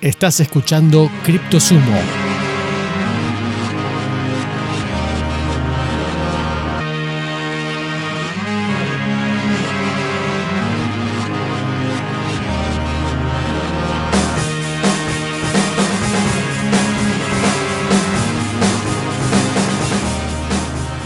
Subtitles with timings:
[0.00, 1.98] Estás escuchando CryptoSumo.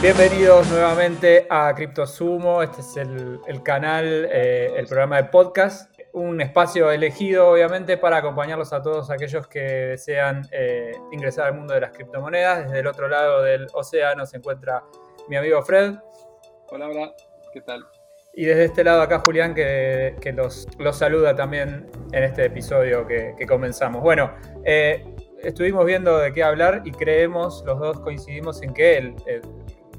[0.03, 2.63] Bienvenidos nuevamente a CryptoSumo.
[2.63, 8.73] Este es el, canal, eh, el programa de podcast un espacio elegido, obviamente, para acompañarlos
[8.73, 12.65] a todos aquellos que desean eh, ingresar al mundo de las criptomonedas.
[12.65, 14.83] Desde el otro lado del océano se encuentra
[15.29, 15.95] mi amigo Fred.
[16.71, 17.13] Hola, hola,
[17.53, 17.87] ¿qué tal?
[18.35, 23.35] Y desde este lado acá Julián, que, los, los, saluda también en este episodio que,
[23.47, 24.03] comenzamos.
[24.03, 25.05] Bueno, eh,
[25.43, 29.15] estuvimos viendo de qué hablar y creemos, los dos coincidimos en que el,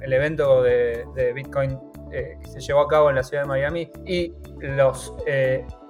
[0.02, 1.80] el, evento de, de Bitcoin
[2.12, 5.14] eh, que se llevó a cabo en la ciudad de Miami y los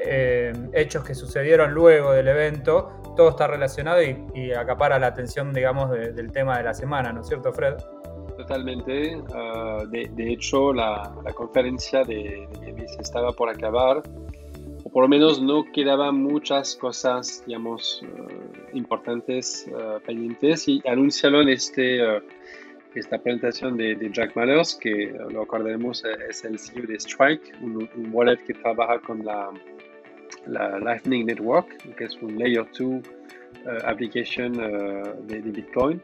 [0.06, 5.54] eh, eh, hechos que sucedieron luego del evento, todo está relacionado y, acapara la atención,
[5.54, 7.76] digamos, del tema de la semana, ¿no es cierto, Fred?
[8.38, 9.22] Totalmente.
[9.34, 12.48] Ah, de, hecho, la, conferencia de,
[12.96, 14.02] se estaba por acabar,
[14.84, 18.04] o por lo menos no quedaban muchas cosas, digamos,
[18.74, 19.70] importantes
[20.06, 22.02] pendientes y anunciaron este
[22.96, 27.90] esta presentación de, Jack Mallers, que lo acordaremos eh, es el CEO de Strike, un,
[28.12, 29.50] wallet que trabaja con la,
[30.48, 33.02] la, Lightning Network, que es un Layer 2 uh,
[33.66, 36.02] eh, application uh, de, Bitcoin.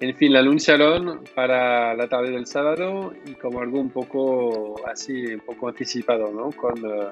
[0.00, 5.26] En fin, la anunciaron para la tarde del sábado y como algo un poco así,
[5.34, 6.50] un poco anticipado, ¿no?
[6.52, 7.10] Con, uh,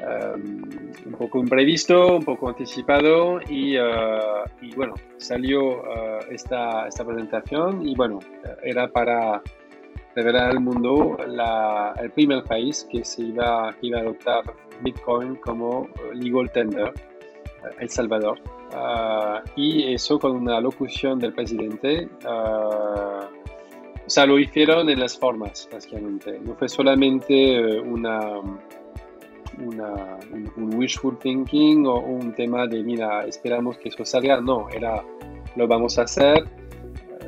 [0.00, 0.62] Em,
[1.04, 5.82] un poco imprevisto, un poco anticipado y, y bueno, salió
[6.30, 8.18] esta, esta, presentación y bueno,
[8.62, 9.42] era para
[10.14, 14.42] revelar al mundo la, el primer país que se iba, que iba a adoptar
[14.82, 16.92] Bitcoin como legal tender,
[17.78, 18.38] El Salvador.
[18.72, 22.08] Uh, y eso con una locución del presidente.
[22.24, 23.28] o
[24.06, 26.38] sea, lo hicieron en las formas, básicamente.
[26.40, 28.40] No fue solamente una
[29.58, 30.18] una,
[30.56, 34.40] un, wishful thinking o un tema de, mira, esperamos que eso salga.
[34.40, 35.02] No, era,
[35.56, 36.44] lo vamos a hacer.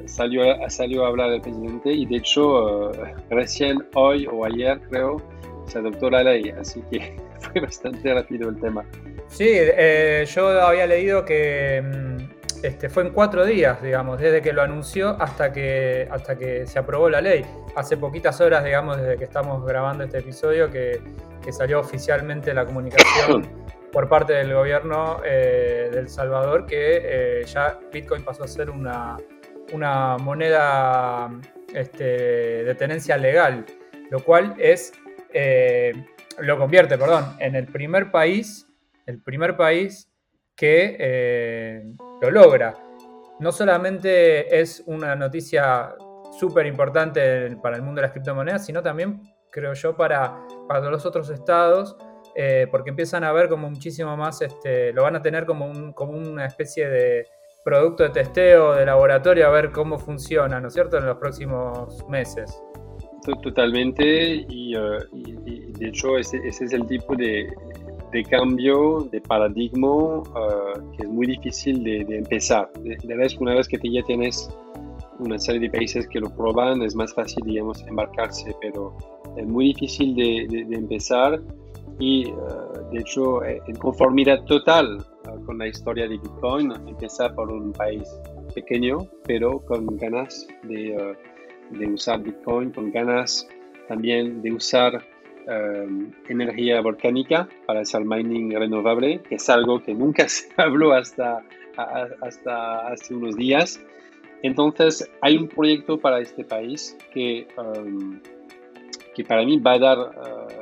[0.07, 5.17] Salió, salió a hablar el presidente y de hecho eh, recién hoy o ayer creo
[5.67, 8.85] se adoptó la ley, así que fue bastante rápido el tema.
[9.29, 14.53] Sí, eh, yo había leído que mm, este, fue en cuatro días, digamos, desde que
[14.53, 17.45] lo anunció hasta que, hasta que se aprobó la ley.
[17.75, 21.01] Hace poquitas horas, digamos, desde que estamos grabando este episodio, que
[21.43, 23.47] que salió oficialmente la comunicación
[23.93, 28.71] por parte del gobierno eh, de El Salvador que eh, ya Bitcoin pasó a ser
[28.71, 29.17] una,
[29.73, 31.31] una moneda
[31.75, 33.65] este, de tenencia legal,
[34.11, 34.93] lo cual es
[35.33, 35.93] eh,
[36.39, 38.67] lo convierte, perdón, en el primer país,
[39.07, 40.09] el primer país
[40.55, 42.75] que lo logra.
[43.41, 45.95] No solamente es una noticia
[46.39, 49.23] súper importante para el mundo de las criptomonedas, sino también
[49.53, 50.47] creo yo, para,
[50.91, 51.97] los otros estados,
[52.35, 56.47] eh, porque empiezan a ver como muchísimo más, este, lo van a tener como una
[56.47, 57.27] especie de
[57.65, 62.07] producto de testeo, de laboratorio, a ver cómo funciona, ¿no es cierto?, en los próximos
[62.09, 62.63] meses.
[63.43, 67.47] Totalmente, y, uh, de hecho ese, ese, es el tipo de,
[68.11, 70.23] de cambio de paradigma uh,
[70.97, 72.69] que es muy difícil de, de empezar.
[72.81, 74.51] De, de vez, una vez que ya tienes
[75.21, 78.97] una serie de países que lo prueban, es más fácil, digamos, embarcarse, pero
[79.37, 81.41] es muy difícil de, empezar
[81.99, 82.33] y eh,
[82.93, 85.05] de hecho en conformidad total
[85.45, 88.09] con la historia de Bitcoin, empezar por un país
[88.55, 91.17] pequeño pero con ganas de,
[91.71, 93.49] de usar Bitcoin, con ganas
[93.89, 95.05] también de usar
[96.29, 101.43] energía volcánica para hacer mining renovable, que es algo que nunca se habló hasta,
[101.77, 103.81] hasta hace unos días.
[104.43, 107.47] Entonces hay un proyecto para este país que
[109.15, 110.62] que para mí va a dar, uh,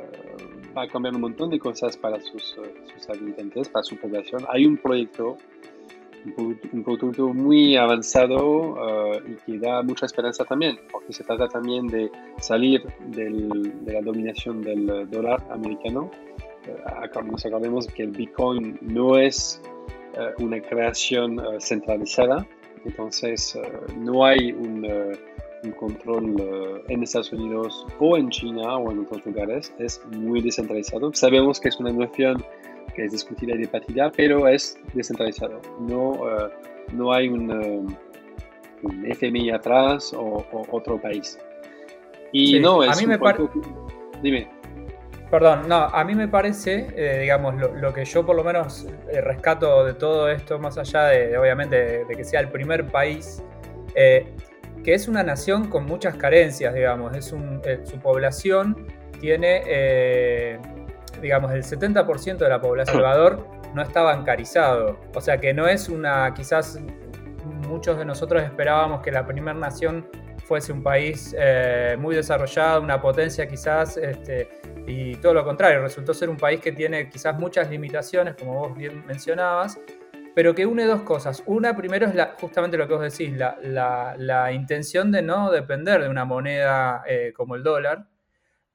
[0.75, 4.45] va a cambiar un montón de cosas para sus, uh, sus habitantes, para su población.
[4.49, 5.37] Hay un proyecto,
[6.37, 11.87] un, producto muy avanzado uh, y que da mucha esperanza también, porque se trata también
[11.87, 12.09] de
[12.39, 16.11] salir del, de la dominación del dólar americano.
[17.25, 19.61] nos acordemos que el Bitcoin no es
[20.39, 22.45] una creación centralizada,
[22.83, 23.57] entonces
[23.97, 24.85] no hay un
[25.63, 30.41] un control eh, en Estados Unidos o en China o en otros lugares es muy
[30.41, 31.13] descentralizado.
[31.13, 32.43] Sabemos que es una noción
[32.95, 35.61] que es discutida y debatida, pero es descentralizado.
[35.79, 36.49] No, eh,
[36.93, 37.95] no hay un, eh,
[38.83, 41.37] un, FMI atrás o, otro país.
[42.31, 43.49] Y no, es a mí me parece...
[44.21, 44.47] Dime.
[45.29, 48.85] Perdón, no, a mí me parece, eh, digamos, lo, que yo por lo menos
[49.23, 53.41] rescato de todo esto, más allá de, obviamente, de, que sea el primer país,
[53.95, 54.27] eh,
[54.83, 58.87] que es una nación con muchas carencias, digamos, es su población
[59.19, 60.59] tiene,
[61.21, 65.67] digamos, el 70% de la población de Salvador no está bancarizado, o sea que no
[65.67, 66.79] es una, quizás
[67.67, 70.07] muchos de nosotros esperábamos que la primera nación
[70.43, 71.35] fuese un país
[71.99, 74.49] muy desarrollado, una potencia quizás, este,
[74.87, 78.75] y todo lo contrario, resultó ser un país que tiene quizás muchas limitaciones, como vos
[78.75, 79.79] bien mencionabas,
[80.33, 81.43] pero que une dos cosas.
[81.45, 86.09] Una, primero, es la, justamente lo que vos decís, la, intención de no depender de
[86.09, 88.07] una moneda eh, como el dólar.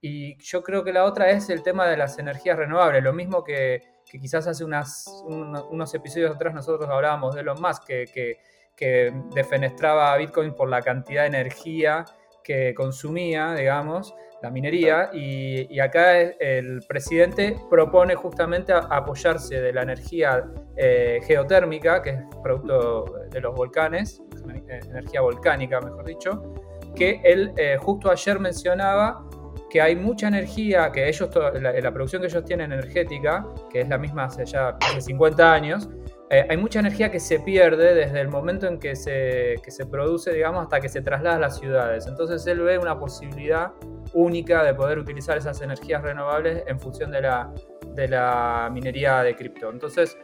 [0.01, 3.03] Y yo creo que la otra es el tema de las energías renovables.
[3.03, 8.05] Lo mismo que, quizás hace unas, unos episodios atrás nosotros hablábamos de Elon Musk, que,
[8.13, 8.39] que,
[8.77, 12.05] que defenestraba a Bitcoin por la cantidad de energía
[12.47, 20.45] que consumía, digamos la minería, y, acá el presidente propone justamente apoyarse de la energía
[20.77, 24.23] eh, geotérmica, que es producto de los volcanes,
[24.69, 26.55] energía volcánica, mejor dicho,
[26.95, 29.27] que él eh, justo ayer mencionaba
[29.71, 33.89] que hay mucha energía, que ellos, la, la, producción que ellos tienen energética, que es
[33.89, 35.89] la misma hace ya hace 50 años,
[36.29, 39.87] eh, hay mucha energía que se pierde desde el momento en que se, que se
[39.87, 42.07] produce, digamos, hasta que se traslada a las ciudades.
[42.09, 43.73] Entonces él ve una posibilidad
[44.13, 47.53] única de poder utilizar esas energías renovables en función de la,
[47.95, 49.71] de la minería de cripto.
[49.71, 50.19] Entonces,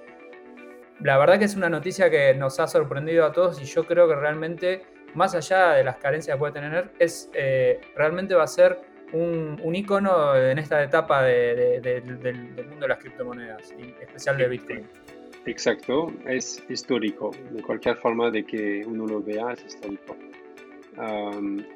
[1.01, 4.09] la verdad que es una noticia que nos ha sorprendido a todos y yo creo
[4.09, 4.83] que realmente,
[5.15, 8.81] más allá de las carencias que puede tener, es, eh, realmente va a ser
[9.13, 14.89] un, un icono en esta etapa del mundo de las criptomonedas, y especial de Bitcoin.
[15.47, 17.33] Exacto, es histórico.
[17.51, 20.17] De cualquier forma de que uno lo vea, es histórico.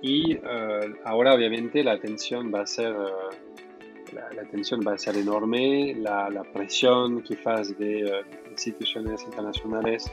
[0.02, 5.16] y eh, ahora obviamente la tensión va a ser, eh, la, tensión va a ser
[5.16, 10.12] enorme, la, la presión quizás de uh, instituciones internacionales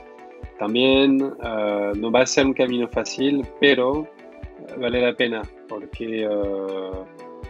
[0.57, 4.07] también no va a ser un camino fácil, pero
[4.77, 6.27] vale la pena porque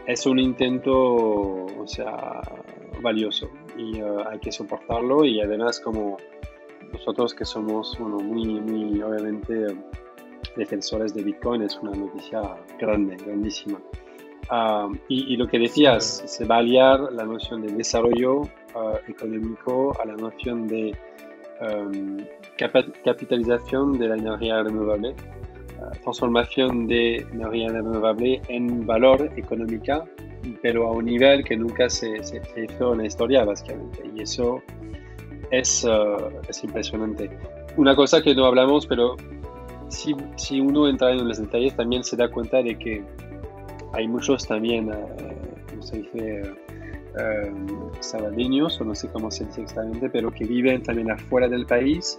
[0.06, 2.42] es un intento, o sea,
[3.02, 5.26] valioso y uh, hay que soportarlo.
[5.26, 6.18] Y además como
[6.92, 9.76] nosotros que somos bueno, muy, muy obviamente
[10.56, 12.42] defensores de Bitcoin es una noticia
[12.80, 13.80] grande, grandísima.
[14.52, 18.50] Uh, y, lo que decías, se va a aliar la noción de desarrollo uh,
[19.08, 20.96] económico a la noción de
[21.62, 22.18] um,
[22.58, 25.16] capitalización de la energía renovable,
[26.02, 30.04] transformación de energía renovable en valor económica
[30.62, 34.04] pero a un nivel que nunca se, se, hizo en la historia, básicamente.
[34.16, 34.62] Y eso
[35.52, 37.30] es, uh, es, impresionante.
[37.78, 39.16] Una cosa que no hablamos, pero
[39.90, 43.04] si, si, uno entra en los detalles, también se da cuenta de que
[43.94, 44.94] hay muchos también, uh,
[45.70, 46.63] ¿cómo se dice?
[47.14, 51.68] Uh, salvadoreños, o no sé cómo se dice exactamente, pero que viven también afuera del
[51.68, 52.18] país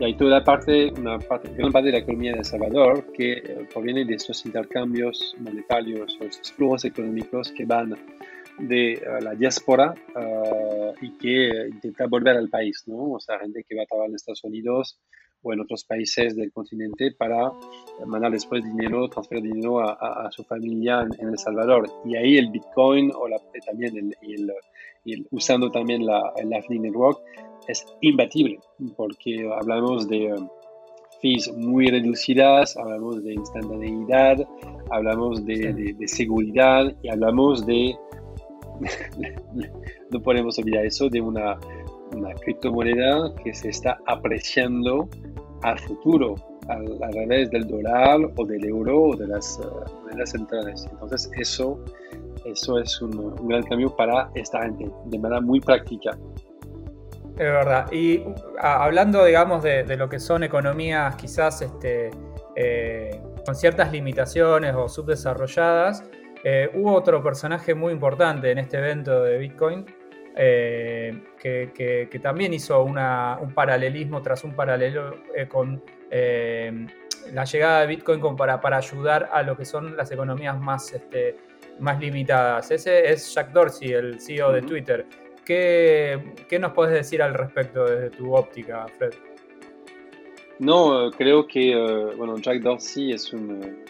[0.00, 3.32] y hay toda parte, una parte, gran parte de la economía de El Salvador que
[3.32, 7.94] eh, proviene de estos intercambios monetarios o estos flujos económicos que van
[8.58, 13.12] de eh, la diáspora eh, y que intenta volver al país, ¿no?
[13.12, 14.98] O sea, gente que va a trabajar en Estados Unidos
[15.42, 17.52] o en otros países del continente para
[18.06, 19.92] mandar después dinero, transferir dinero a,
[20.26, 21.90] a, su familia en, El Salvador.
[22.04, 24.16] Y ahí el Bitcoin o la, también el,
[25.04, 27.20] el, usando también la, el Lightning Network
[27.68, 28.58] es imbatible
[28.96, 30.48] porque hablamos de um,
[31.20, 34.46] fees muy reducidas, hablamos de instantaneidad,
[34.90, 37.96] hablamos de, seguridad y hablamos de,
[40.10, 41.58] no podemos olvidar eso, de una,
[42.12, 45.08] una criptomoneda que se está apreciando
[45.62, 46.34] al futuro
[46.68, 49.60] a, a, través del dólar o del euro o de las
[50.02, 50.86] monedas centrales.
[50.90, 51.82] Entonces eso,
[52.44, 56.16] eso es un, un gran cambio para esta gente de manera muy práctica.
[57.40, 57.90] Es verdad.
[57.90, 58.22] Y
[58.60, 62.10] hablando, digamos, de, lo que son economías quizás este,
[62.54, 66.04] eh, con ciertas limitaciones o subdesarrolladas,
[66.44, 69.86] eh, hubo otro personaje muy importante en este evento de Bitcoin
[70.36, 75.16] eh, que, también hizo un paralelismo tras un paralelo
[75.48, 75.82] con
[77.32, 81.36] la llegada de Bitcoin para, para ayudar a lo que son las economías más, este,
[81.78, 82.70] más limitadas.
[82.70, 85.06] Ese es Jack Dorsey, el CEO de Twitter.
[85.44, 89.12] ¿Qué, ¿Qué, nos puedes decir al respecto desde tu óptica, Fred?
[90.58, 91.74] No, creo que
[92.16, 93.82] bueno, Jack Dorsey es un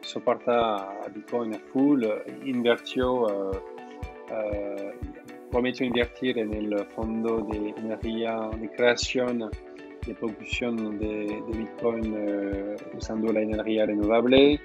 [0.00, 2.20] soporta Bitcoin a full, uh,
[5.50, 9.50] prometió invertir en el fondo de energía de creación
[10.06, 14.60] de producción de, de Bitcoin usando la energía renovable,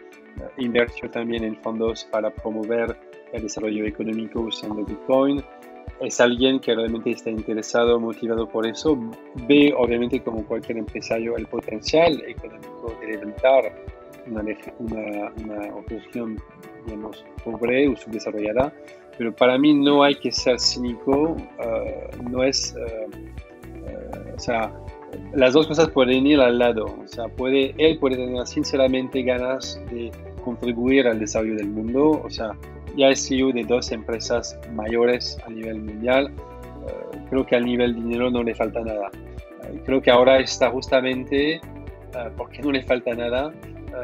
[0.58, 2.96] invirtió también en fondos para promover
[3.34, 5.42] el desarrollo económico usando Bitcoin.
[6.00, 8.98] Es alguien que realmente está interesado, motivado por eso.
[9.48, 13.72] Ve, obviamente, como cualquier empresario, el potencial económico de levantar
[14.28, 14.42] una,
[14.80, 16.38] una, una oposición,
[16.86, 18.74] digamos, pobre o subdesarrollada.
[19.18, 24.72] Pero para mí no hay que ser cínico, uh, no es, uh, uh, o sea,
[25.34, 26.86] las dos cosas pueden ir al lado.
[26.86, 30.12] O sea, puede, él puede tener sinceramente ganas de
[30.44, 32.22] contribuir al desarrollo del mundo.
[32.24, 32.52] O sea,
[32.96, 36.32] ya es CEO de dos empresas mayores a nivel mundial.
[37.30, 39.10] creo que al nivel dinero no le falta nada.
[39.86, 41.62] creo que ahora está justamente,
[42.36, 43.54] porque no le falta nada,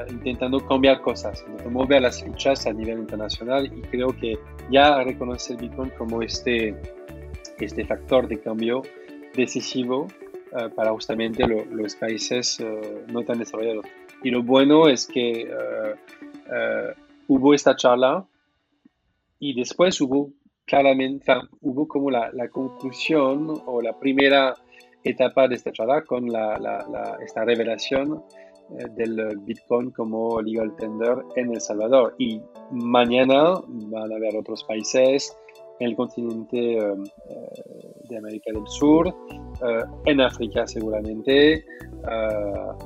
[0.10, 4.38] intentando cambiar cosas, mover las fichas a nivel internacional y creo que
[4.70, 6.76] ya reconoce el Bitcoin como este,
[7.60, 8.82] este factor de cambio
[9.36, 10.08] decisivo
[10.52, 13.86] uh, para justamente lo, los países uh, no tan desarrollados.
[14.24, 16.94] Y lo bueno es que uh,
[17.28, 18.26] hubo esta charla
[19.40, 20.32] y después hubo
[20.66, 24.56] claramente, hubo como la, la, conclusión o la primera
[25.04, 28.24] etapa de esta charla con la, la, esta revelación
[28.70, 32.16] del Bitcoin como legal tender en El Salvador.
[32.18, 35.36] Y mañana van a haber otros países
[35.80, 39.14] en el continente um, eh, de América del Sur,
[40.06, 41.66] en África seguramente,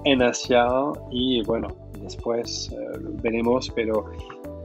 [0.06, 0.68] en Asia
[1.12, 1.68] y bueno,
[2.02, 2.74] después
[3.22, 4.06] veremos, pero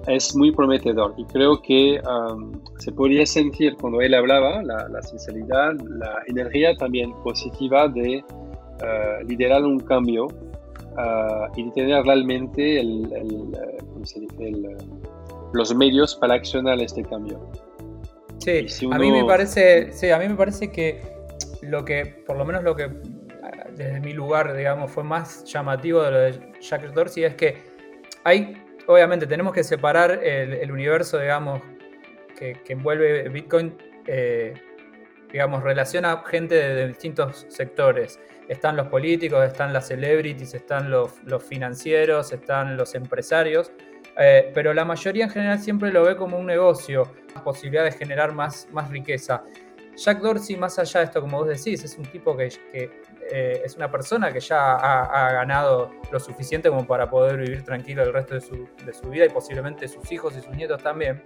[0.06, 5.02] es muy prometedor y creo que um, se podía sentir cuando él hablaba la, la,
[5.02, 8.24] sinceridad, la energía también positiva de
[9.26, 10.28] liderar un cambio
[11.56, 14.76] y de tener realmente el, el,
[15.52, 17.50] los medios para accionar este cambio.
[18.38, 21.02] Sí, a mí me parece, sí, a mí me parece que
[21.62, 22.90] lo que, por lo menos lo que
[23.76, 27.58] desde mi lugar, digamos, fue más llamativo de lo de Jack Dorsey es que
[28.24, 31.60] hay, obviamente, tenemos que separar el, universo, digamos,
[32.38, 33.76] que, envuelve Bitcoin,
[34.06, 34.54] eh,
[35.30, 38.18] digamos, relaciona gente de, distintos sectores.
[38.48, 41.12] Están los políticos, están las celebrities, están los,
[41.48, 43.72] financieros, están los empresarios,
[44.18, 47.12] eh, pero la mayoría en general siempre lo ve como un negocio,
[47.42, 49.44] posibilidad de generar más, riqueza.
[49.96, 53.76] Jack Dorsey, más allá de esto, como vos decís, es un tipo que, eh, es
[53.76, 58.34] una persona que ya ha, ganado lo suficiente como para poder vivir tranquilo el resto
[58.34, 61.24] de su, de su, vida y posiblemente sus hijos y sus nietos también.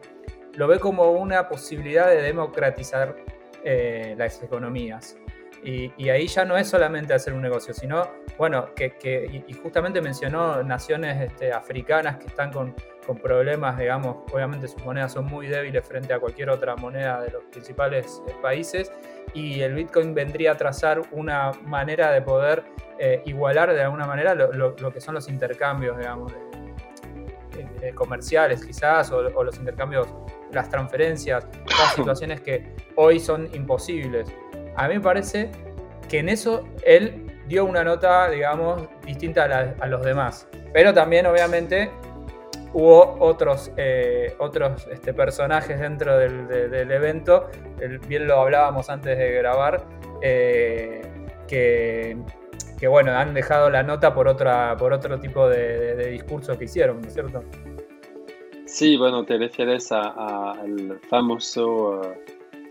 [0.55, 3.17] Lo ve como una posibilidad de democratizar
[3.65, 5.17] eh, las economías.
[5.63, 10.63] Y, ahí ya no es solamente hacer un negocio, sino, bueno, que, y justamente mencionó
[10.63, 12.75] naciones este, africanas que están con,
[13.07, 17.31] con, problemas, digamos, obviamente sus monedas son muy débiles frente a cualquier otra moneda de
[17.31, 18.91] los principales eh, países,
[19.35, 22.65] y el Bitcoin vendría a trazar una manera de poder
[22.99, 26.33] eh, igualar de alguna manera lo, que son los intercambios, digamos,
[27.95, 30.09] comerciales quizás, o, o los intercambios,
[30.53, 31.47] las transferencias,
[31.79, 34.33] las situaciones que hoy son imposibles
[34.81, 35.51] a mí me parece
[36.09, 40.49] que en eso él dio una nota, digamos, distinta a, los demás.
[40.73, 41.91] Pero también, obviamente,
[42.73, 47.51] hubo otros, eh, otros este, personajes dentro del, evento,
[48.09, 49.85] bien lo hablábamos antes de grabar,
[50.23, 51.03] eh,
[51.47, 52.17] que,
[52.89, 57.09] bueno, han dejado la nota por, otra, por otro tipo de, discurso que hicieron, ¿no
[57.09, 57.45] es cierto?
[58.65, 62.15] Sí, bueno, te refieres al famoso...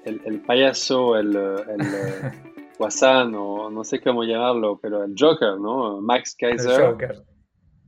[0.06, 1.80] el, payaso, el, el
[2.80, 6.00] Guasán, o no sé cómo llamarlo, pero el Joker, ¿no?
[6.02, 6.96] Max Kaiser.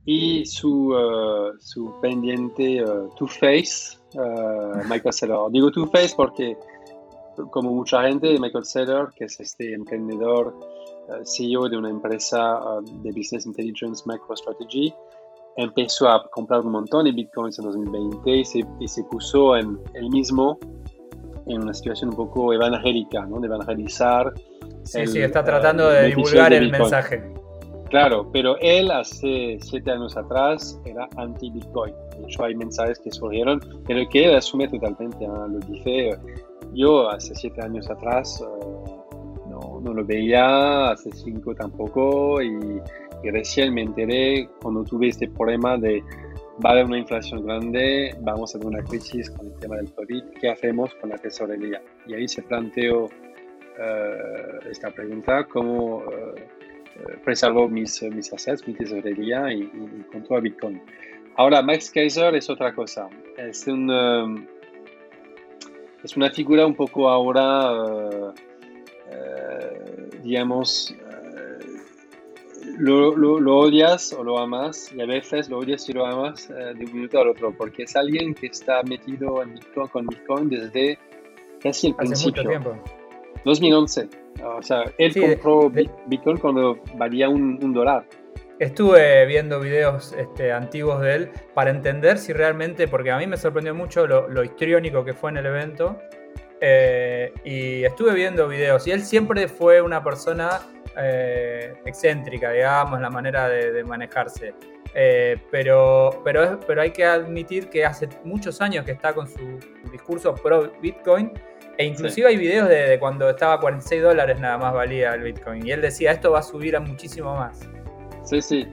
[0.04, 5.50] Y su, uh, su pendiente uh, Two-Face, uh, Michael Saylor.
[5.52, 6.56] Digo Two-Face porque,
[7.50, 10.54] como mucha gente, Michael Saylor, que es este emprendedor,
[11.24, 14.94] CEO de una empresa de Business Intelligence MicroStrategy,
[15.56, 19.78] empezó a comprar un montón de bitcoins en 2020 y se, y se puso en
[19.94, 20.58] el mismo
[21.46, 23.40] en una situación un poco evangélica, ¿no?
[23.40, 24.32] de evangelizar.
[24.84, 27.32] Sí, sí, está tratando de divulgar el mensaje.
[27.92, 31.94] Claro, pero él hace siete años atrás era anti-Bitcoin.
[32.18, 35.26] De hecho, hay mensajes que surgieron, pero que él asume totalmente.
[35.26, 35.46] ¿no?
[35.46, 36.18] Lo dice,
[36.72, 38.94] yo hace siete años atrás eh,
[39.50, 42.80] no, no, lo veía, hace cinco tampoco, y,
[43.22, 46.02] y recién me enteré cuando tuve este problema de
[46.64, 49.92] va a haber una inflación grande, vamos a tener una crisis con el tema del
[49.92, 51.82] COVID, ¿qué hacemos con la tesorería?
[52.06, 53.08] Y ahí se planteó
[53.78, 56.48] eh, esta pregunta, ¿cómo eh,
[57.24, 60.82] preservo mis, mis assets, mi tesorería y, y, todo Bitcoin?
[61.36, 64.46] Ahora, Max Kaiser es otra cosa, es, un,
[66.04, 68.34] es una figura un poco ahora, uh,
[70.22, 70.94] digamos,
[72.78, 76.74] lo, lo, odias o lo amas, y a veces lo odias y lo amas eh,
[76.74, 80.48] de un minuto al otro, porque es alguien que está metido en Bitcoin, con Bitcoin
[80.48, 80.98] desde
[81.62, 82.42] casi el principio.
[82.42, 82.82] Mucho tiempo.
[83.44, 84.08] 2011.
[84.44, 85.70] O sea, él compró
[86.06, 88.04] Bitcoin cuando valía un, un, dólar.
[88.58, 93.36] Estuve viendo videos este, antiguos de él para entender si realmente, porque a mí me
[93.36, 95.98] sorprendió mucho lo, lo histriónico que fue en el evento.
[96.60, 100.60] Eh, y estuve viendo videos y él siempre fue una persona
[100.96, 104.54] eh, excéntrica, digamos, la manera de, manejarse.
[104.94, 109.58] Eh, pero, pero, pero hay que admitir que hace muchos años que está con su
[109.90, 111.32] discurso pro Bitcoin
[111.78, 115.66] e inclusive hay videos de, cuando estaba a 46 dólares nada más valía el Bitcoin
[115.66, 117.60] y él decía esto va a subir a muchísimo más.
[118.24, 118.66] Sí, sí.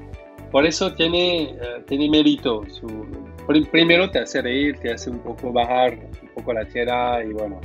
[0.52, 2.64] Por eso tiene, eh, tiene mérito.
[2.70, 2.88] Su,
[3.72, 7.62] primero te hace reír, te hace un poco bajar un poco la tierra y bueno,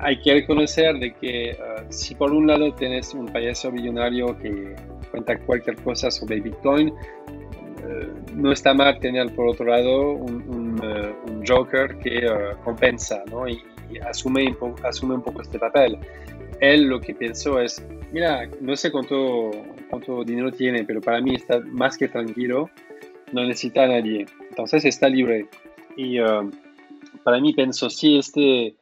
[0.00, 1.56] hay que reconocer de que eh,
[1.90, 4.76] si por un lado tienes un payaso millonario que
[5.10, 11.12] cuenta cualquier cosa sobre Bitcoin, eh, no está mal tener por otro lado un, eh,
[11.46, 12.26] Joker que
[12.62, 13.48] compensa ¿no?
[13.48, 13.60] y,
[14.06, 15.98] asume, un poco, asume un poco este papel.
[16.60, 19.50] Él lo que pensó es, mira, no sé cuánto,
[19.88, 22.68] cuánto dinero tiene, pero para mí está más que tranquilo,
[23.32, 25.46] no necesita a nadie, entonces está libre.
[25.96, 26.18] Y
[27.24, 28.74] para mí pensó, si este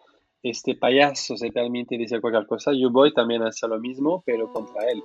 [0.43, 4.53] este payaso se permite decir cualquier cosa, yo voy también a hacer lo mismo, pero
[4.53, 5.03] contra él.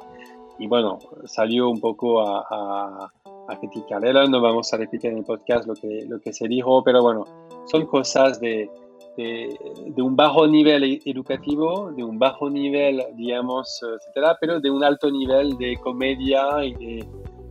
[0.60, 3.12] Y bueno, salió un poco a, a,
[3.48, 6.48] a criticar él, no vamos a repetir en el podcast lo que, lo que se
[6.48, 7.26] dijo, pero bueno,
[7.66, 8.70] son cosas de,
[9.18, 9.58] de,
[9.88, 15.10] de, un bajo nivel educativo, de un bajo nivel, digamos, etcétera, pero de un alto
[15.10, 17.08] nivel de comedia y de,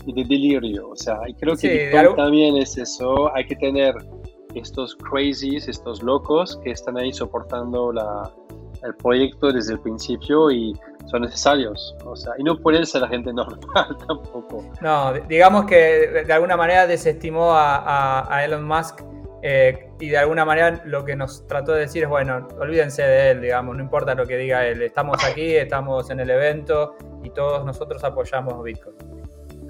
[0.06, 0.90] de delirio.
[0.90, 3.94] O sea, creo que también es eso, hay que tener
[4.54, 8.30] estos crazies, estos locos que están ahí soportando la,
[8.82, 11.96] el proyecto desde el principio y son necesarios.
[12.04, 14.64] O sea, y no pueden ser la gente normal tampoco.
[14.80, 19.02] No, digamos que de alguna manera desestimó a, a, Elon Musk
[19.42, 23.30] eh, y de alguna manera lo que nos trató de decir es, bueno, olvídense de
[23.30, 27.30] él, digamos, no importa lo que diga él, estamos aquí, estamos en el evento y
[27.30, 29.19] todos nosotros apoyamos Bitcoin.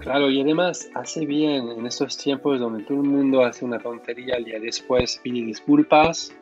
[0.01, 4.39] Claro, y además hace bien en estos tiempos donde todo el mundo hace una tontería
[4.39, 6.35] y después pide disculpas,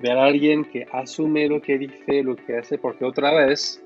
[0.00, 3.82] ver a alguien que asume lo que dice, lo que hace, porque otra vez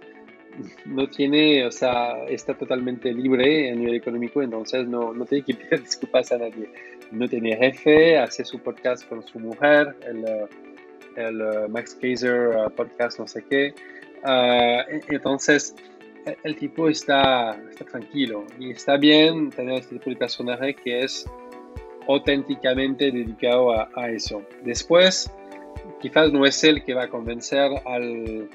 [0.85, 5.55] no tiene, o sea, está totalmente libre a nivel económico, entonces no, no tiene que
[5.71, 6.71] pedir disculpas a nadie.
[7.11, 10.25] No tiene jefe, hace su podcast con su mujer, el,
[11.17, 13.75] el uh, Max Kaiser uh, podcast, no sé qué.
[14.25, 15.75] Uh, entonces,
[16.43, 21.29] el tipo está, está tranquilo y está bien tener este tipo de personaje que es
[22.09, 24.43] auténticamente dedicado a, a, eso.
[24.65, 25.33] Después,
[26.01, 28.49] quizás no es él que va a convencer al,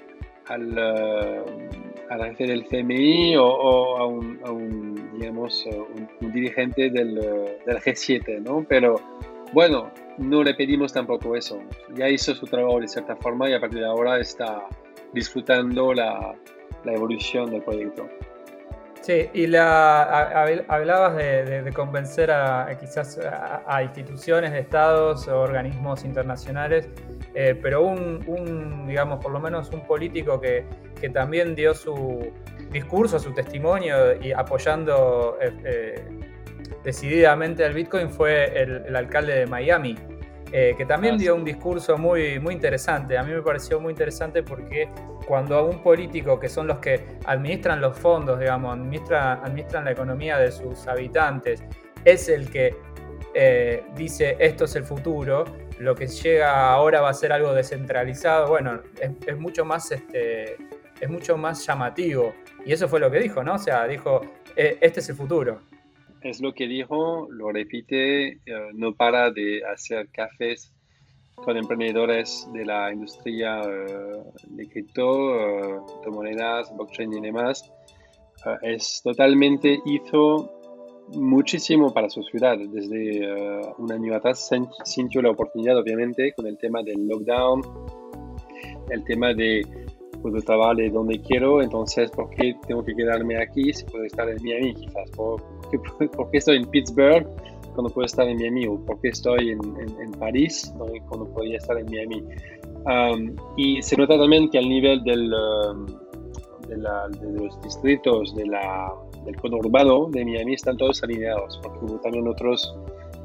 [0.48, 8.42] al, uh, al jefe del CMI o, a, un, digamos, un, dirigente del, del, G7,
[8.42, 8.66] ¿no?
[8.68, 8.96] Pero
[9.54, 11.62] bueno, no le pedimos tampoco eso.
[11.96, 14.68] Ya hizo su trabajo de cierta forma y a partir de ahora está
[15.14, 16.36] disfrutando la,
[16.84, 18.08] la evolución del proyecto.
[19.02, 20.04] Sí, y la,
[20.68, 23.18] hablabas de, convencer a, quizás
[23.66, 26.90] a, instituciones de estados organismos internacionales,
[27.34, 30.66] eh, pero un, digamos, por lo menos un político que,
[31.00, 32.34] que, también dio su
[32.70, 36.06] discurso, su testimonio y apoyando eh, eh,
[36.84, 39.96] decididamente al Bitcoin fue el, alcalde de Miami,
[40.52, 43.18] que también ah, dio un discurso muy, muy interesante.
[43.18, 44.90] A mí me pareció muy interesante porque
[45.26, 49.92] cuando a un político, que son los que administran los fondos, digamos, administran, administran la
[49.92, 51.64] economía de sus habitantes,
[52.06, 52.76] es el que
[53.34, 55.44] eh, dice esto es el futuro,
[55.80, 60.56] lo que llega ahora va a ser algo descentralizado, bueno, es, mucho más este,
[61.00, 62.34] es mucho más llamativo.
[62.66, 63.56] Y eso fue lo que dijo, ¿no?
[63.56, 64.22] O sea, dijo,
[64.56, 65.60] e, este es el futuro.
[66.28, 68.40] Es lo que dijo, lo repite, eh,
[68.74, 70.74] no para de hacer cafés
[71.36, 77.72] con emprendedores de la industria eh, de cripto, uh, criptomonedas, blockchain y demás.
[78.62, 80.52] Es totalmente hizo
[81.14, 82.58] muchísimo para su ciudad.
[82.58, 83.26] Desde
[83.78, 84.50] un año atrás
[84.84, 87.62] sintió la oportunidad, obviamente, con el tema del lockdown,
[88.90, 89.66] el tema de
[90.22, 94.28] puedo trabajar de donde quiero, entonces, ¿por qué tengo que quedarme aquí si puedo estar
[94.28, 95.10] en Miami quizás?
[95.12, 95.57] ¿Por,
[96.16, 97.28] por qué estoy en Pittsburgh?
[97.78, 99.60] cuando puedo estar en Miami o por qué estoy en,
[100.02, 100.74] en, París
[101.08, 102.24] cuando podía estar en Miami.
[103.56, 105.30] y se nota también que al nivel del,
[106.68, 108.92] de, los distritos de la,
[109.26, 112.76] del conurbano de Miami están todos alineados, porque hubo también otros,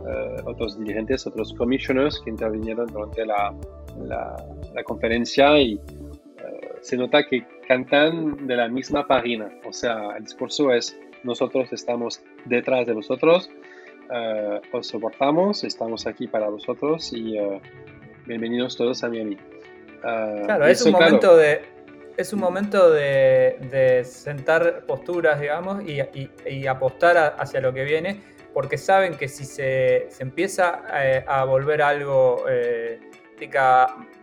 [0.01, 3.55] uh, otros dirigentes, otros commissioners que intervinieron durante la,
[4.05, 4.37] la,
[4.75, 5.81] la conferencia y uh,
[6.83, 12.23] se nota que cantan de la misma página, o sea, el discurso es nosotros estamos
[12.45, 13.51] detrás de vosotros,
[14.11, 17.61] uh, os soportamos, estamos aquí para vosotros y uh,
[18.27, 19.37] bienvenidos todos a Miami.
[20.01, 21.73] claro, es un momento de
[22.17, 28.21] es un momento de, sentar posturas, digamos, y, apostar hacia lo que viene,
[28.53, 33.01] porque saben que si se, empieza eh, a volver algo eh,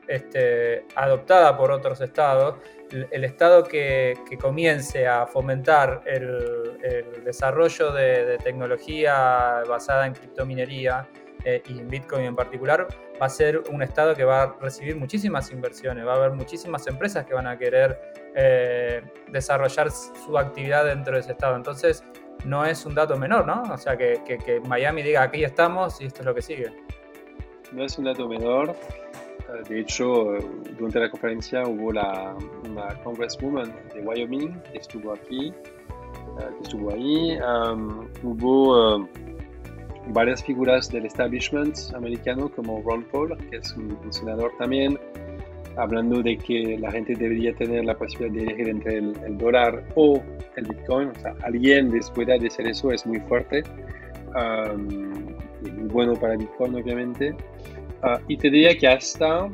[0.07, 2.55] este, adoptada por otros estados,
[2.91, 11.07] el, estado que, comience a fomentar el, desarrollo de, tecnología basada en criptominería
[11.45, 12.87] eh, y en Bitcoin en particular,
[13.21, 16.85] va a ser un estado que va a recibir muchísimas inversiones, va a haber muchísimas
[16.87, 17.97] empresas que van a querer
[18.35, 21.55] eh, desarrollar su actividad dentro de ese estado.
[21.55, 22.03] Entonces,
[22.45, 23.63] no es un dato menor, ¿no?
[23.73, 26.73] O sea, que, Miami diga aquí estamos y esto es lo que sigue.
[27.71, 28.75] No es un dato menor.
[29.49, 30.37] Eh, de hecho,
[30.77, 32.35] durante la conferencia hubo la,
[32.69, 36.75] una congresswoman de Wyoming que estuvo aquí, eh, que
[38.23, 39.07] hubo
[40.09, 44.97] varias figuras del establishment americano como Ron Paul, que es un, senador también,
[45.77, 50.21] hablando de que la gente debería tener la posibilidad de elegir entre el, dólar o
[50.55, 51.09] el Bitcoin.
[51.09, 53.63] O sea, alguien después de hacer eso es muy fuerte
[55.63, 57.35] y muy bueno para Bitcoin, obviamente.
[58.03, 59.49] Uh, y te diría que hasta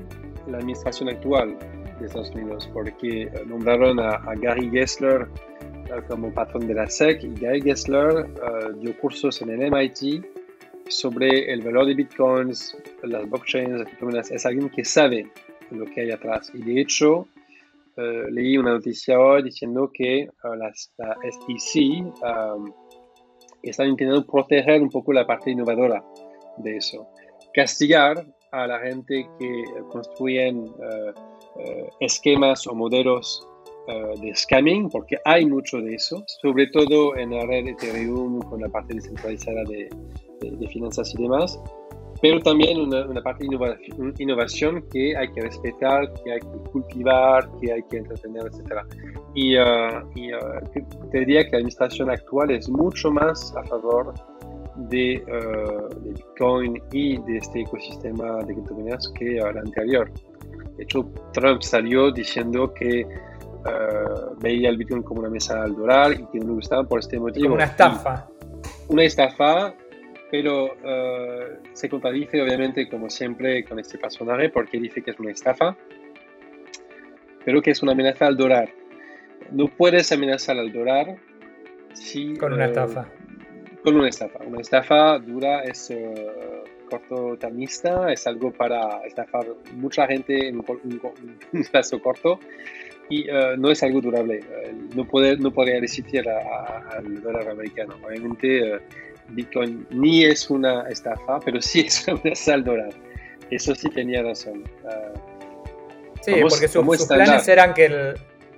[0.47, 1.57] la administración actual
[1.99, 7.33] de Estados Unidos, porque nombraron a, Gary Gessler uh, como patrón de la SEC y
[7.39, 10.23] Gary Gessler uh, dio cursos en el MIT
[10.87, 15.27] sobre el valor de bitcoins, las blockchains, las criptomonedas, es alguien que sabe
[15.71, 16.51] lo que hay atrás.
[16.53, 17.27] Y de hecho,
[17.97, 22.13] eh, leí una noticia hoy diciendo que eh, la SEC
[23.63, 26.03] están intentando proteger un poco la parte innovadora
[26.57, 27.07] de eso.
[27.53, 28.25] Castigar
[28.63, 31.13] a la gente que construyen uh,
[31.99, 33.47] esquemas o modelos
[34.19, 38.67] de scamming, porque hay mucho de eso, sobre todo en la red Ethereum con la
[38.67, 39.87] parte descentralizada de,
[40.41, 41.59] de, finanzas y demás,
[42.21, 47.73] pero también una, parte de innovación, que hay que respetar, que hay que cultivar, que
[47.73, 48.81] hay que entretener, etc.
[49.33, 54.13] Y, uh, y uh, te diría que la administración actual es mucho más a favor
[54.13, 54.34] de,
[54.77, 60.11] uh, de Bitcoin y de este ecosistema de criptomonedas que la anterior.
[60.77, 63.05] De hecho, Trump salió diciendo que
[64.41, 67.19] veía el Bitcoin como una mesa al dólar y que no le gustaba por este
[67.19, 67.45] motivo.
[67.45, 68.27] Como una estafa.
[68.89, 69.73] una estafa
[70.31, 75.31] pero uh, se contradice obviamente como siempre con este personaje porque dice que es una
[75.31, 75.77] estafa,
[77.43, 78.69] pero que es una amenaza al dólar.
[79.51, 81.17] No puedes amenazar al dólar
[81.93, 82.35] si...
[82.35, 83.07] Con una estafa.
[83.85, 84.39] Con una estafa.
[84.45, 91.01] Una estafa dura es uh, cortotermista, es algo para estafar mucha gente en un,
[91.71, 92.39] plazo corto
[93.07, 94.43] y no es algo durable.
[94.95, 97.95] no, puede, no podría resistir al dólar americano.
[98.03, 98.79] Obviamente
[99.29, 102.89] Bitcoin ni es una estafa, pero sí es una saldora.
[103.51, 104.63] Eso sí tenía razón.
[106.21, 108.15] Sí, porque sus planes eran que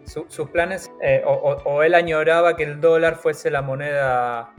[0.07, 4.53] sus planes, eh, o, él añoraba que el dólar fuese la moneda,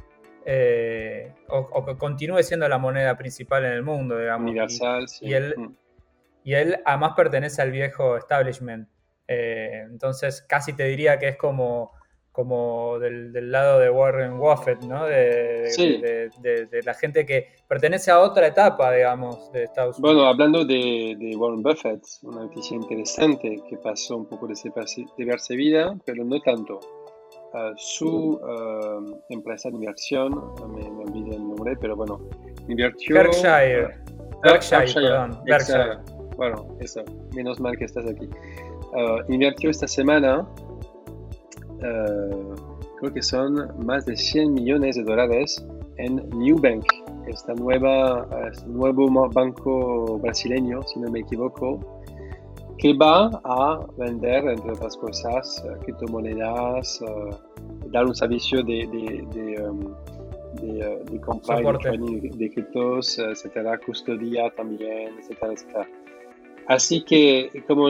[0.50, 4.50] eh, o, que continúe siendo la moneda principal en el mundo, digamos.
[4.50, 5.26] Universal, sí.
[5.26, 5.76] Y él, mm.
[6.42, 8.88] y él además pertenece al viejo establishment.
[9.26, 11.92] Eh, entonces casi te diría que es como
[12.32, 15.06] como del, lado de Warren Buffett, ¿no?
[15.06, 15.68] De,
[16.40, 20.14] de, la gente que pertenece a otra etapa, digamos, de Estados Unidos.
[20.14, 26.40] Bueno, hablando de, Warren Buffett, una noticia interesante que pasó un poco desapercibida, pero no
[26.40, 26.78] tanto.
[27.54, 32.20] Uh, su uh, empresa de inversión, no me, me, olvidé el nombre, pero bueno,
[32.68, 33.14] invirtió...
[33.14, 33.86] Berkshire.
[33.86, 35.40] Uh, Berkshire, perdón.
[35.46, 35.98] Berkshire.
[36.36, 37.02] Bueno, eso,
[37.34, 38.28] menos mal que estás aquí.
[39.28, 40.46] invirtió esta semana
[42.98, 45.64] creo que son más de 100 millones de dólares
[45.96, 46.84] en Newbank,
[47.26, 51.97] esta nueva, este nuevo banco brasileño, si no me equivoco,
[52.78, 59.26] que va a vender, entre otras cosas, eh, criptomonedas, uh, dar un servicio de, de,
[59.34, 59.94] de, um,
[60.62, 65.88] de, de compra de criptos, etcétera, custodia también, etcétera, etcétera.
[66.68, 67.88] Así que, como,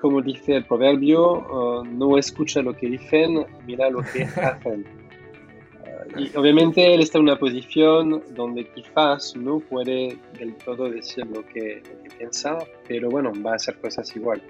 [0.00, 4.84] como dice el proverbio, uh, no escucha lo que dicen, mira lo que hacen.
[6.34, 11.82] Obviamente él está en una posición donde quizás no puede del todo decir lo que,
[12.18, 14.42] piensa, pero bueno, va a hacer cosas igual.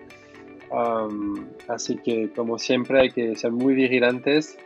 [1.69, 4.59] Así que, como siempre, hay que ser muy vigilantes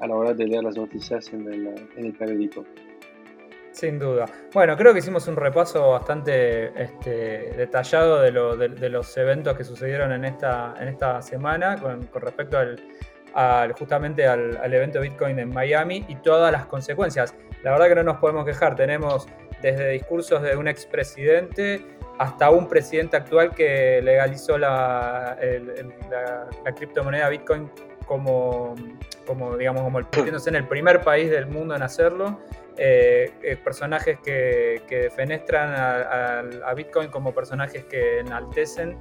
[0.00, 1.66] a la hora de leer las noticias en el,
[1.96, 2.64] en el periódico.
[3.78, 4.26] Sin duda.
[4.52, 10.24] Bueno, creo que hicimos un repaso bastante este, detallado de, los eventos que sucedieron en
[10.24, 12.80] esta, en esta semana con, respecto al,
[13.78, 17.34] justamente al, al, evento Bitcoin en Miami y todas las consecuencias.
[17.62, 19.28] La verdad que no nos podemos quejar, tenemos
[19.62, 21.84] desde discursos de un expresidente
[22.18, 25.38] hasta un presidente actual que legalizó la,
[26.64, 27.70] la, criptomoneda Bitcoin
[28.06, 28.74] como,
[29.26, 30.00] como digamos, como
[30.46, 32.40] en el primer país del mundo en hacerlo.
[32.80, 38.96] Eh, eh, personajes que, que defenestran a, Bitcoin como personajes que enaltecen.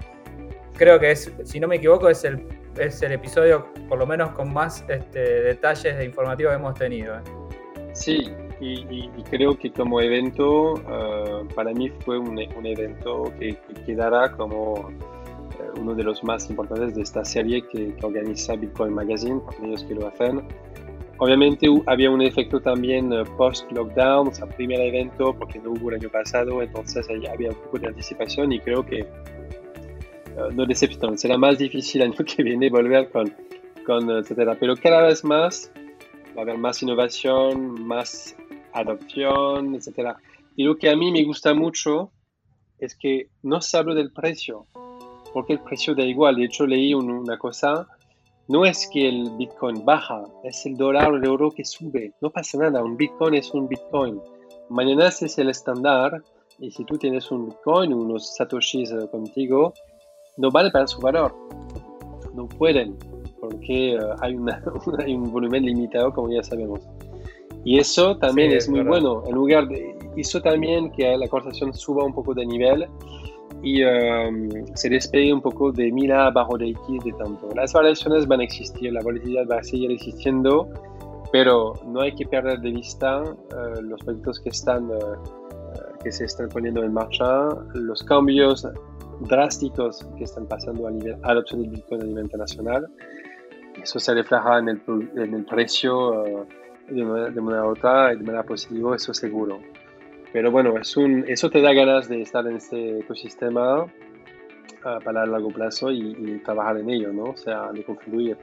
[0.78, 2.48] Creo que es, si no me equivoco, es el,
[2.80, 7.16] es el episodio por lo menos con más este, detalles de informativo que hemos tenido.
[7.16, 7.22] ¿eh?
[7.94, 14.32] Sí, y, creo que como evento, uh, para mí fue un, un evento que, quedará
[14.32, 19.40] como uh, uno de los más importantes de esta serie que, que organiza Bitcoin Magazine,
[19.40, 20.48] por ellos que lo hacen.
[21.20, 25.96] Obviamente había un efecto también uh, post-lockdown, o sea, primer evento, porque no hubo el
[25.96, 29.08] año pasado, entonces ahí había un poco de anticipación y creo que
[30.54, 33.34] no decepción, será más difícil año que viene volver con,
[33.86, 34.56] con etcétera.
[34.60, 35.72] Pero cada vez más
[36.36, 38.36] va a haber más innovación, más
[38.74, 40.16] adopción, etc.
[40.56, 42.12] Y lo que a mí me gusta mucho
[42.80, 44.68] es que no se habla del precio,
[45.34, 46.36] porque el precio da igual.
[46.36, 47.88] De hecho, leí una cosa,
[48.48, 52.14] no es que el Bitcoin baja, es el dólar o el euro que sube.
[52.22, 54.22] No pasa nada, un Bitcoin es un Bitcoin.
[54.70, 56.22] Mañana ese es el estándar
[56.60, 59.74] y si tú tienes un Bitcoin, unos satoshis eh, contigo,
[60.38, 61.36] no vale para su valor.
[62.34, 62.96] No pueden,
[63.40, 64.36] porque eh, hay,
[65.00, 66.82] hay un volumen limitado, como ya sabemos.
[67.64, 69.24] Y eso también es, muy bueno.
[69.28, 72.88] En lugar de, hizo también que la conversación suba un poco de nivel
[73.62, 77.50] y um, se despegue un poco de mira bajo de X de tanto.
[77.56, 80.70] Las variaciones van a existir, la volatilidad va a seguir existiendo,
[81.32, 84.98] pero no hay que perder de vista uh, los proyectos que están uh,
[86.04, 88.66] que se están poniendo en marcha, los cambios
[89.22, 92.88] drásticos que están pasando a nivel adopción del Bitcoin a nivel internacional.
[93.82, 94.82] Eso se refleja en el,
[95.16, 96.48] en el precio
[96.90, 99.60] de manera, de otra y de manera positiva, eso seguro.
[100.34, 105.24] Pero bueno, es un, eso te da ganas de estar en este ecosistema uh, para
[105.24, 107.24] el largo plazo y, trabajar en ello, ¿no?
[107.32, 108.38] O sea, de contribuir.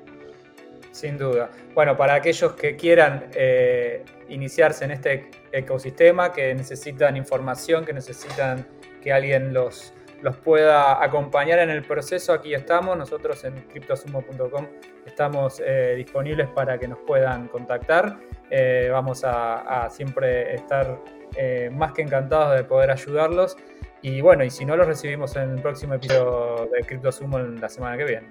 [0.90, 1.50] Sin duda.
[1.74, 8.64] Bueno, para aquellos que quieran eh, iniciarse en este ecosistema, que necesitan información, que necesitan
[9.02, 9.92] que alguien los,
[10.24, 12.96] los pueda acompañar en el proceso, aquí estamos.
[12.96, 14.66] Nosotros en cryptosumo.com
[15.04, 18.18] estamos eh, disponibles para que nos puedan contactar.
[18.48, 20.98] Eh, vamos a, siempre estar
[21.36, 23.58] eh, más que encantados de poder ayudarlos.
[24.00, 27.68] Y bueno, y si no, los recibimos en el próximo episodio de CryptoSumo en la
[27.68, 28.28] semana que viene.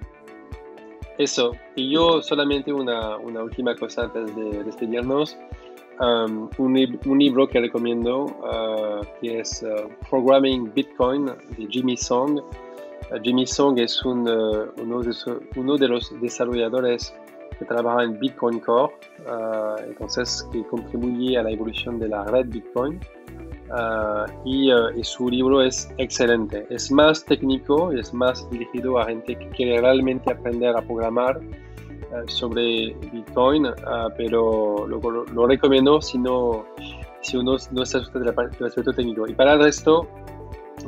[1.16, 5.38] Eso, y yo solamente una, una última cosa antes de despedirnos.
[6.00, 12.40] Um, un, un, libro que recomiendo uh, que es uh, Programming Bitcoin de Jimmy Song.
[12.40, 15.14] Uh, Jimmy Song es un, uno, de,
[15.54, 17.14] uno de los desarrolladores
[17.58, 18.92] que trabaja en Bitcoin Core,
[19.26, 22.98] uh, entonces que contribuye a la evolución de la red Bitcoin.
[23.70, 26.66] Uh, y, uh, y, su libro es excelente.
[26.70, 31.40] Es más técnico es más dirigido a gente que quiere realmente aprender a programar
[32.26, 33.66] sobre Bitcoin,
[34.16, 36.66] pero lo, lo, recomiendo si, no,
[37.22, 39.26] si uno no está del aspecto técnico.
[39.26, 40.08] Y para el resto,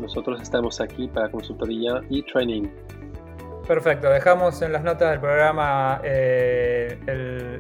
[0.01, 2.69] nosotros estamos aquí para consultoría y training.
[3.67, 6.99] Perfecto, dejamos en las notas del programa eh,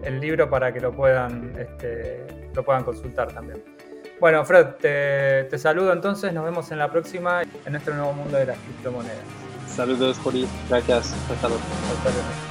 [0.05, 3.63] el, libro para que lo puedan, este, lo puedan consultar también.
[4.21, 8.47] Bueno, Fred, te, saludo entonces, nos vemos en la próxima en nuestro nuevo mundo de
[8.47, 9.19] las criptomonedas.
[9.67, 11.63] Saludos, Juli, gracias, hasta luego.
[11.99, 12.46] Hasta luego.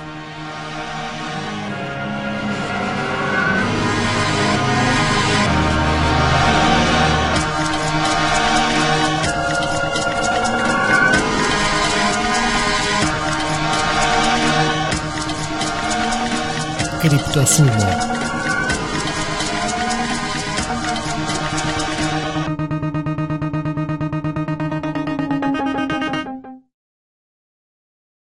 [17.05, 18.24] Criptosumo.